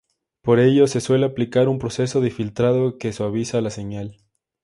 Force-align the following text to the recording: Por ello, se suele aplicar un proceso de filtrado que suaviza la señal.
Por 0.41 0.59
ello, 0.59 0.87
se 0.87 0.99
suele 0.99 1.27
aplicar 1.27 1.67
un 1.69 1.77
proceso 1.77 2.21
de 2.21 2.31
filtrado 2.31 2.97
que 2.97 3.13
suaviza 3.13 3.61
la 3.61 3.69
señal. 3.69 4.17